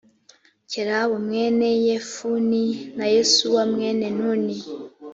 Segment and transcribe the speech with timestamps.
[0.71, 2.63] kalebu mwene yefune
[2.97, 4.57] na yosuwa mwene nuni